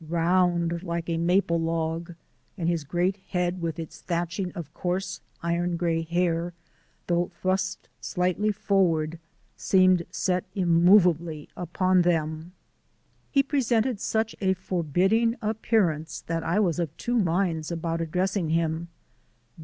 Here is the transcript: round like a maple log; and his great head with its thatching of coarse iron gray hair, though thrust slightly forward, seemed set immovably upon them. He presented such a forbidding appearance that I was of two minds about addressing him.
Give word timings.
round 0.09 0.81
like 0.81 1.07
a 1.07 1.15
maple 1.15 1.59
log; 1.61 2.11
and 2.57 2.67
his 2.67 2.83
great 2.83 3.17
head 3.29 3.61
with 3.61 3.77
its 3.77 4.01
thatching 4.01 4.51
of 4.53 4.73
coarse 4.73 5.21
iron 5.43 5.77
gray 5.77 6.01
hair, 6.01 6.55
though 7.05 7.27
thrust 7.39 7.87
slightly 7.99 8.51
forward, 8.51 9.19
seemed 9.55 10.01
set 10.09 10.43
immovably 10.55 11.47
upon 11.55 12.01
them. 12.01 12.51
He 13.29 13.43
presented 13.43 13.99
such 13.99 14.35
a 14.41 14.55
forbidding 14.55 15.35
appearance 15.39 16.21
that 16.25 16.41
I 16.43 16.59
was 16.59 16.79
of 16.79 16.97
two 16.97 17.19
minds 17.19 17.69
about 17.71 18.01
addressing 18.01 18.49
him. 18.49 18.87